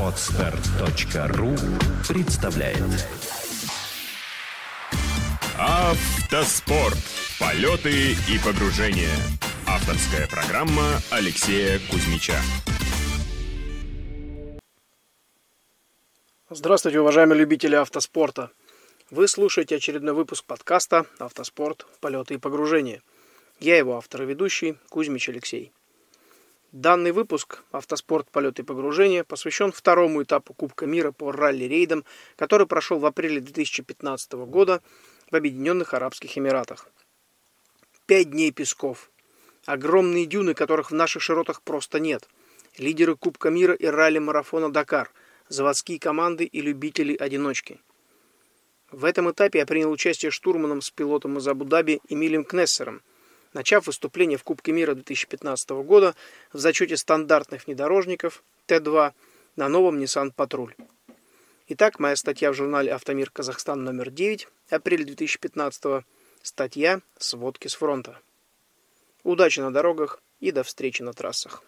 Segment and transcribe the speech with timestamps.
[0.00, 1.54] Отстар.ру
[2.08, 2.78] представляет
[5.58, 6.96] Автоспорт.
[7.38, 9.14] Полеты и погружения.
[9.66, 12.40] Авторская программа Алексея Кузьмича.
[16.48, 18.50] Здравствуйте, уважаемые любители автоспорта.
[19.10, 21.86] Вы слушаете очередной выпуск подкаста «Автоспорт.
[22.00, 23.02] Полеты и погружения».
[23.58, 25.72] Я его автор и ведущий Кузьмич Алексей.
[26.72, 28.30] Данный выпуск «Автоспорт.
[28.30, 32.04] Полеты и погружения» посвящен второму этапу Кубка мира по ралли-рейдам,
[32.36, 34.80] который прошел в апреле 2015 года
[35.32, 36.88] в Объединенных Арабских Эмиратах.
[38.06, 39.10] Пять дней песков.
[39.66, 42.28] Огромные дюны, которых в наших широтах просто нет.
[42.78, 45.10] Лидеры Кубка мира и ралли-марафона «Дакар»,
[45.48, 47.80] заводские команды и любители-одиночки–
[48.92, 53.02] в этом этапе я принял участие штурманом с пилотом из Абу-Даби Эмилием Кнессером,
[53.52, 56.14] начав выступление в Кубке мира 2015 года
[56.52, 59.12] в зачете стандартных внедорожников Т-2
[59.56, 60.74] на новом Nissan Патруль.
[61.68, 66.04] Итак, моя статья в журнале «Автомир Казахстан» номер 9, апрель 2015
[66.42, 68.18] статья «Сводки с фронта».
[69.22, 71.62] Удачи на дорогах и до встречи на трассах.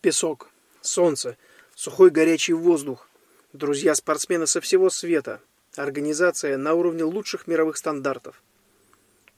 [0.00, 0.48] Песок,
[0.80, 1.36] солнце,
[1.74, 3.08] сухой горячий воздух,
[3.54, 5.40] Друзья-спортсмены со всего света.
[5.78, 8.42] Организация на уровне лучших мировых стандартов.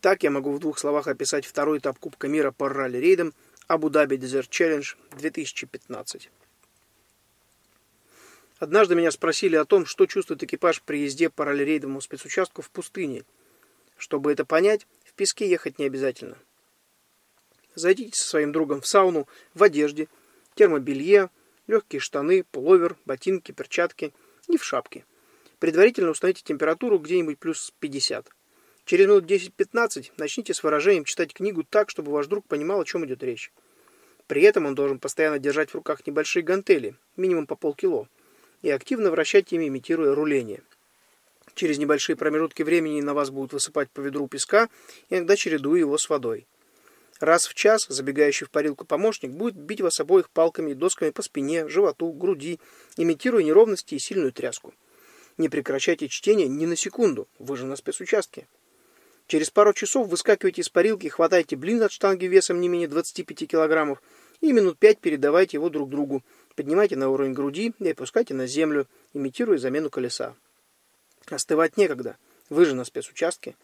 [0.01, 3.35] Так я могу в двух словах описать второй этап Кубка мира по ралли-рейдам
[3.67, 6.31] Абу-Даби Desert Challenge 2015.
[8.59, 13.25] Однажды меня спросили о том, что чувствует экипаж при езде по ралли-рейдовому спецучастку в пустыне.
[13.99, 16.39] Чтобы это понять, в песке ехать не обязательно.
[17.75, 20.09] Зайдите со своим другом в сауну в одежде,
[20.55, 21.29] термобелье,
[21.67, 24.15] легкие штаны, пуловер, ботинки, перчатки
[24.49, 25.05] и в шапке.
[25.61, 28.27] Предварительно установите температуру где-нибудь плюс 50.
[28.87, 33.05] Через минут 10-15 начните с выражением читать книгу так, чтобы ваш друг понимал, о чем
[33.05, 33.53] идет речь.
[34.27, 38.09] При этом он должен постоянно держать в руках небольшие гантели, минимум по полкило,
[38.63, 40.63] и активно вращать ими, имитируя руление.
[41.55, 44.71] Через небольшие промежутки времени на вас будут высыпать по ведру песка,
[45.11, 46.47] иногда чередуя его с водой.
[47.19, 51.21] Раз в час забегающий в парилку помощник будет бить вас обоих палками и досками по
[51.21, 52.59] спине, животу, груди,
[52.97, 54.73] имитируя неровности и сильную тряску.
[55.41, 58.47] Не прекращайте чтение ни на секунду, вы же на спецучастке.
[59.27, 64.03] Через пару часов выскакивайте из парилки, хватайте блин от штанги весом не менее 25 килограммов
[64.43, 66.23] и минут пять передавайте его друг другу.
[66.57, 70.35] Поднимайте на уровень груди и опускайте на землю, имитируя замену колеса.
[71.31, 72.19] Остывать некогда,
[72.51, 73.57] вы же на спецучастке.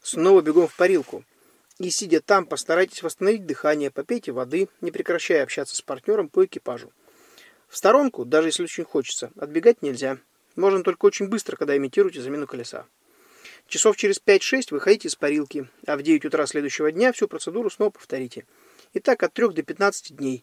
[0.00, 1.24] Снова бегом в парилку.
[1.78, 6.90] И сидя там, постарайтесь восстановить дыхание, попейте воды, не прекращая общаться с партнером по экипажу.
[7.68, 10.16] В сторонку, даже если очень хочется, отбегать нельзя.
[10.58, 12.84] Можно только очень быстро, когда имитируете замену колеса.
[13.68, 17.90] Часов через 5-6 выходите из парилки, а в 9 утра следующего дня всю процедуру снова
[17.90, 18.44] повторите.
[18.92, 20.42] И так от 3 до 15 дней,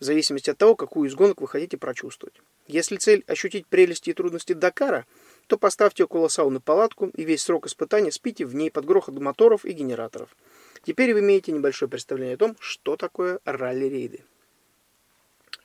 [0.00, 2.34] в зависимости от того, какую из гонок вы хотите прочувствовать.
[2.66, 5.06] Если цель ощутить прелести и трудности Дакара,
[5.46, 9.64] то поставьте около сауны палатку и весь срок испытания спите в ней под грохот моторов
[9.64, 10.36] и генераторов.
[10.82, 14.24] Теперь вы имеете небольшое представление о том, что такое ралли-рейды.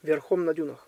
[0.04, 0.88] Верхом на дюнах.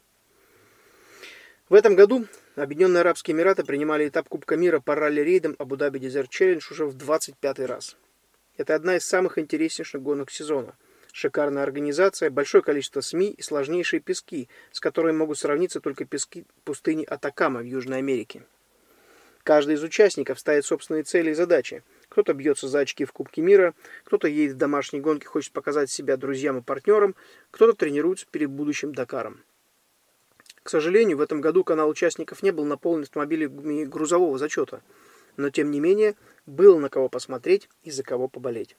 [1.67, 2.25] В этом году
[2.55, 7.59] Объединенные Арабские Эмираты принимали этап Кубка мира по ралли-рейдам Абу-Даби Desert Challenge уже в 25
[7.59, 7.97] раз.
[8.57, 10.75] Это одна из самых интереснейших гонок сезона.
[11.11, 17.03] Шикарная организация, большое количество СМИ и сложнейшие пески, с которыми могут сравниться только пески пустыни
[17.03, 18.43] Атакама в Южной Америке.
[19.43, 21.83] Каждый из участников ставит собственные цели и задачи–
[22.15, 23.73] кто-то бьется за очки в Кубке мира,
[24.05, 27.13] кто-то едет в домашней гонке, хочет показать себя друзьям и партнерам,
[27.51, 29.43] кто-то тренируется перед будущим Дакаром.
[30.65, 34.81] К сожалению, в этом году канал участников не был наполнен автомобилями грузового зачета,
[35.37, 36.15] но тем не менее
[36.45, 38.75] было на кого посмотреть и за кого поболеть.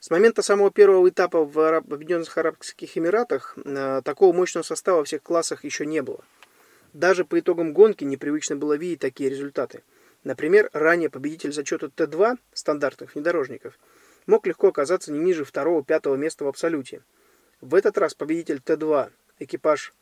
[0.00, 5.22] С момента самого первого этапа в Объединенных Арабских Эмиратах э, такого мощного состава во всех
[5.22, 6.24] классах еще не было.
[6.94, 9.84] Даже по итогам гонки непривычно было видеть такие результаты–
[10.24, 13.78] Например, ранее победитель зачета Т2 стандартных внедорожников
[14.26, 17.02] мог легко оказаться не ниже второго-пятого места в абсолюте.
[17.60, 19.92] В этот раз победитель Т2, экипаж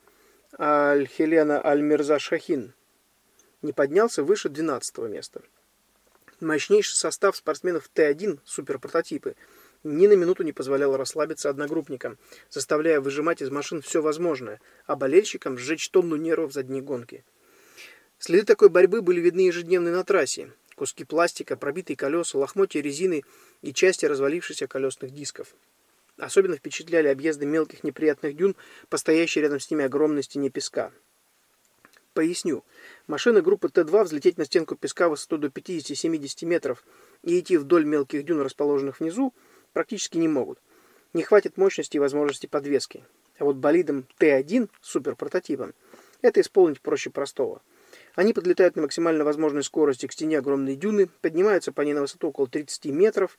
[0.58, 2.72] Аль-Хелена Аль-Мирза Шахин,
[3.62, 5.42] не поднялся выше 12 места.
[6.40, 9.34] Мощнейший состав спортсменов Т1 суперпрототипы
[9.82, 15.58] ни на минуту не позволял расслабиться одногруппникам, заставляя выжимать из машин все возможное, а болельщикам
[15.58, 17.24] сжечь тонну нервов за дни гонки.
[18.18, 20.52] Следы такой борьбы были видны ежедневно на трассе.
[20.74, 23.24] Куски пластика, пробитые колеса, лохмотья резины
[23.62, 25.54] и части развалившихся колесных дисков.
[26.18, 28.56] Особенно впечатляли объезды мелких неприятных дюн,
[28.88, 30.92] постоящие рядом с ними огромной стене песка.
[32.14, 32.64] Поясню.
[33.06, 36.82] Машины группы Т-2 взлететь на стенку песка высотой до 50-70 метров
[37.22, 39.34] и идти вдоль мелких дюн, расположенных внизу,
[39.74, 40.58] практически не могут.
[41.12, 43.04] не хватит мощности и возможности подвески.
[43.38, 45.74] А вот болидом Т1, суперпрототипом,
[46.22, 47.62] это исполнить проще простого.
[48.14, 52.28] Они подлетают на максимально возможной скорости к стене огромной дюны, поднимаются по ней на высоту
[52.28, 53.38] около 30 метров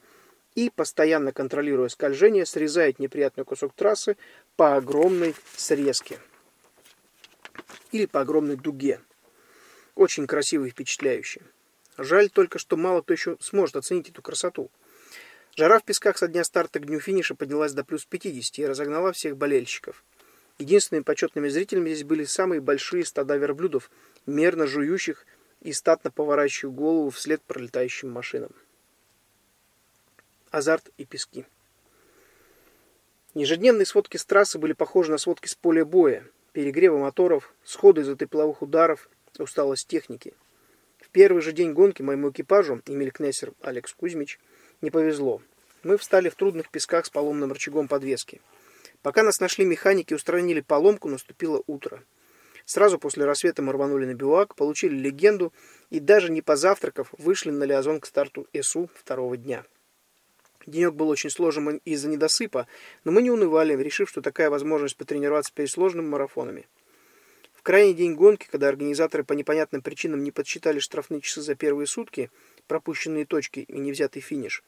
[0.58, 4.18] и, постоянно контролируя скольжение, срезают неприятный кусок трассы
[4.56, 6.18] по огромной срезке.
[7.92, 9.00] Или по огромной дуге.
[9.94, 11.42] Очень красиво и впечатляюще.
[12.00, 14.72] Жаль только, что мало кто еще сможет оценить эту красоту.
[15.56, 19.12] Жара в песках со дня старта к дню финиша поднялась до плюс 50 и разогнала
[19.12, 20.04] всех болельщиков.
[20.58, 23.92] Единственными почетными зрителями здесь были самые большие стада верблюдов,
[24.26, 25.28] мерно жующих
[25.62, 28.52] и статно поворачивающих голову вслед пролетающим машинам.
[30.52, 31.46] Азарт и пески.
[33.34, 36.24] Ежедневные сводки с трассы были похожи на сводки с поля боя,
[36.54, 40.34] перегрева моторов, сходы из-за тепловых ударов, усталость техники.
[41.00, 44.40] В первый же день гонки моему экипажу, Эмиль Кнессер Алекс Кузьмич,
[44.82, 45.42] не повезло.
[45.84, 48.42] Мы встали в трудных песках с поломным рычагом подвески.
[49.04, 52.04] Пока нас нашли механики и устранили поломку, наступило утро.
[52.66, 55.54] Сразу после рассвета мы рванули на бивак, получили легенду
[55.90, 59.64] и даже не позавтракав, вышли на Лиазон к старту СУ второго дня.
[60.68, 62.68] Денек был очень сложен из-за недосыпа,
[63.06, 66.68] но мы не унывали, решив, что такая возможность потренироваться перед сложными марафонами.
[67.56, 71.88] В крайний день гонки, когда организаторы по непонятным причинам не подсчитали штрафные часы за первые
[71.88, 72.30] сутки,
[72.68, 74.62] пропущенные точки и невзятый финиш,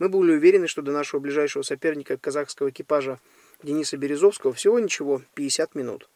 [0.00, 3.20] мы были уверены, что до нашего ближайшего соперника казахского экипажа
[3.62, 6.08] Дениса Березовского всего ничего, 50 минут.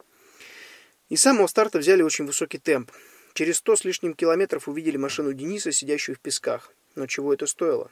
[1.07, 2.91] И с самого старта взяли очень высокий темп.
[3.33, 6.73] Через сто с лишним километров увидели машину Дениса, сидящую в песках.
[6.95, 7.89] Но чего это стоило?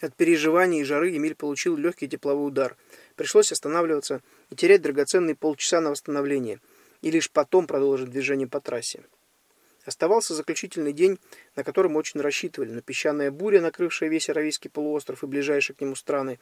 [0.00, 2.76] От переживаний и жары Эмиль получил легкий тепловой удар.
[3.16, 6.60] Пришлось останавливаться и терять драгоценные полчаса на восстановление,
[7.02, 9.02] и лишь потом продолжить движение по трассе.
[9.84, 11.18] Оставался заключительный день,
[11.56, 15.80] на который мы очень рассчитывали, но песчаная буря, накрывшая весь Аравийский полуостров и ближайшие к
[15.80, 16.38] нему страны,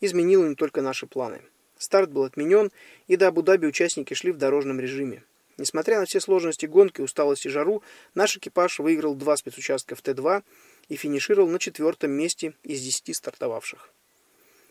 [0.00, 1.40] изменила не только наши планы.
[1.78, 2.70] Старт был отменен,
[3.06, 5.22] и до Абу-Даби участники шли в дорожном режиме.
[5.56, 7.82] Несмотря на все сложности гонки, усталость и жару,
[8.14, 10.42] наш экипаж выиграл два спецучастка в Т-2
[10.90, 13.88] и финишировал на четвертом месте из десяти стартовавших.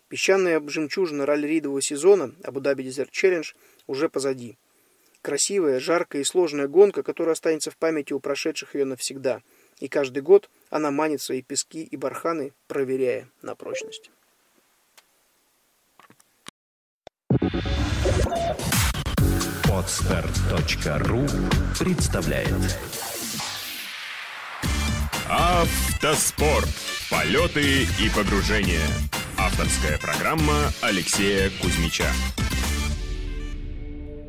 [0.10, 3.54] Песчаная жемчужина ралли-ридового сезона Абу-Даби Дезерт Челлендж
[3.88, 4.58] уже позади.
[5.22, 9.42] Красивая, жаркая и сложная гонка, которая останется в памяти у прошедших ее навсегда.
[9.80, 14.12] И каждый год она манит свои пески и барханы, проверяя на прочность.
[19.72, 21.26] Отстар.ру
[21.80, 22.50] представляет
[25.60, 26.70] Автоспорт.
[27.10, 28.88] Полеты и погружения.
[29.38, 32.10] Авторская программа Алексея Кузьмича.